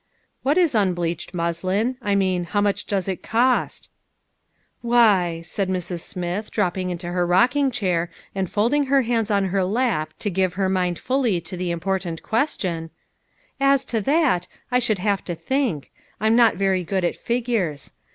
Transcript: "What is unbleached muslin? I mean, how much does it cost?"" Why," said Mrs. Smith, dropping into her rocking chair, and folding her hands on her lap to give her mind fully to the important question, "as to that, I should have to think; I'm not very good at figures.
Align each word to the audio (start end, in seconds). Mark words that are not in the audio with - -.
"What 0.41 0.57
is 0.57 0.73
unbleached 0.73 1.31
muslin? 1.35 1.95
I 2.01 2.15
mean, 2.15 2.45
how 2.45 2.59
much 2.59 2.87
does 2.87 3.07
it 3.07 3.21
cost?"" 3.21 3.87
Why," 4.81 5.41
said 5.41 5.69
Mrs. 5.69 5.99
Smith, 5.99 6.49
dropping 6.49 6.89
into 6.89 7.11
her 7.11 7.23
rocking 7.23 7.69
chair, 7.69 8.09
and 8.33 8.49
folding 8.49 8.85
her 8.85 9.03
hands 9.03 9.29
on 9.29 9.49
her 9.53 9.63
lap 9.63 10.15
to 10.17 10.31
give 10.31 10.55
her 10.55 10.69
mind 10.69 10.97
fully 10.97 11.39
to 11.41 11.55
the 11.55 11.69
important 11.69 12.23
question, 12.23 12.89
"as 13.59 13.85
to 13.85 14.01
that, 14.01 14.47
I 14.71 14.79
should 14.79 14.97
have 14.97 15.23
to 15.25 15.35
think; 15.35 15.91
I'm 16.19 16.35
not 16.35 16.55
very 16.55 16.83
good 16.83 17.05
at 17.05 17.15
figures. 17.15 17.93